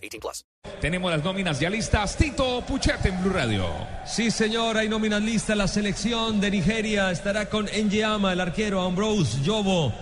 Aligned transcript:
18 0.00 0.20
plus. 0.20 0.44
Tenemos 0.80 1.10
las 1.10 1.22
nóminas 1.22 1.60
ya 1.60 1.70
listas. 1.70 2.16
Tito 2.16 2.62
Puchete 2.66 3.08
en 3.08 3.22
Blue 3.22 3.32
Radio. 3.32 3.66
Sí, 4.06 4.30
señor, 4.30 4.76
hay 4.76 4.88
nóminas 4.88 5.22
listas. 5.22 5.56
La 5.56 5.68
selección 5.68 6.40
de 6.40 6.50
Nigeria 6.50 7.10
estará 7.10 7.48
con 7.48 7.68
Enyama, 7.68 8.32
el 8.32 8.40
arquero, 8.40 8.82
Ambrose, 8.82 9.42
Yobo, 9.42 9.92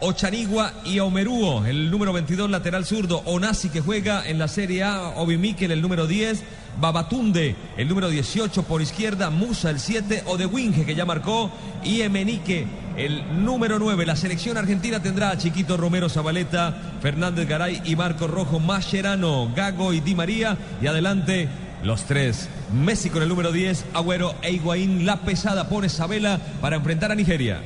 Ochanigua 0.00 0.72
y 0.84 1.00
Omeruo, 1.00 1.64
el 1.66 1.90
número 1.90 2.12
22 2.12 2.48
lateral 2.50 2.84
zurdo, 2.84 3.22
Onasi 3.24 3.68
que 3.68 3.80
juega 3.80 4.28
en 4.28 4.38
la 4.38 4.46
Serie 4.46 4.84
A, 4.84 5.08
Obi 5.16 5.36
Mikel 5.36 5.72
el 5.72 5.82
número 5.82 6.06
10, 6.06 6.44
Babatunde 6.80 7.56
el 7.76 7.88
número 7.88 8.08
18 8.08 8.62
por 8.62 8.80
izquierda, 8.80 9.30
Musa 9.30 9.70
el 9.70 9.80
7, 9.80 10.22
Odewinge 10.26 10.86
que 10.86 10.94
ya 10.94 11.04
marcó 11.04 11.50
y 11.82 12.02
Emenique 12.02 12.66
el 12.98 13.44
número 13.44 13.78
9. 13.78 14.04
La 14.04 14.16
selección 14.16 14.58
argentina 14.58 15.00
tendrá 15.00 15.30
a 15.30 15.38
Chiquito 15.38 15.76
Romero 15.76 16.08
Zabaleta, 16.08 16.76
Fernández 17.00 17.48
Garay 17.48 17.80
y 17.84 17.96
Marco 17.96 18.26
Rojo 18.26 18.58
Mascherano, 18.58 19.50
Gago 19.54 19.92
y 19.92 20.00
Di 20.00 20.14
María 20.14 20.58
y 20.82 20.88
adelante 20.88 21.48
los 21.84 22.04
tres. 22.04 22.48
Messi 22.72 23.08
con 23.08 23.22
el 23.22 23.28
número 23.28 23.52
10, 23.52 23.86
Agüero 23.94 24.34
e 24.42 24.52
Higuaín. 24.52 25.06
La 25.06 25.20
pesada 25.20 25.68
pone 25.68 25.88
Sabela 25.88 26.40
para 26.60 26.76
enfrentar 26.76 27.12
a 27.12 27.14
Nigeria. 27.14 27.62